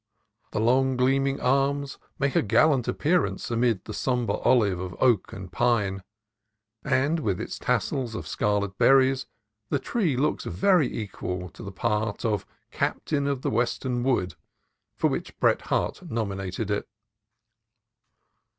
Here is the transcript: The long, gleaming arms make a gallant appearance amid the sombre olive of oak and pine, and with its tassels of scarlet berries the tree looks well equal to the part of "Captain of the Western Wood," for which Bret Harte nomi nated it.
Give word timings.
The 0.51 0.59
long, 0.59 0.97
gleaming 0.97 1.39
arms 1.39 1.99
make 2.17 2.35
a 2.35 2.41
gallant 2.41 2.87
appearance 2.87 3.51
amid 3.51 3.85
the 3.85 3.93
sombre 3.93 4.35
olive 4.37 4.79
of 4.79 4.95
oak 4.99 5.31
and 5.31 5.51
pine, 5.51 6.01
and 6.83 7.19
with 7.19 7.39
its 7.39 7.59
tassels 7.59 8.15
of 8.15 8.25
scarlet 8.27 8.79
berries 8.79 9.27
the 9.69 9.77
tree 9.77 10.17
looks 10.17 10.47
well 10.47 10.81
equal 10.81 11.49
to 11.49 11.61
the 11.61 11.71
part 11.71 12.25
of 12.25 12.47
"Captain 12.71 13.27
of 13.27 13.43
the 13.43 13.51
Western 13.51 14.01
Wood," 14.01 14.33
for 14.97 15.07
which 15.07 15.39
Bret 15.39 15.61
Harte 15.67 16.07
nomi 16.09 16.35
nated 16.35 16.71
it. 16.71 16.87